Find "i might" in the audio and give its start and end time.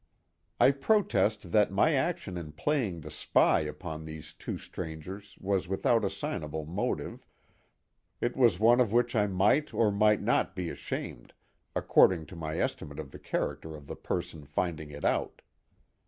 9.15-9.75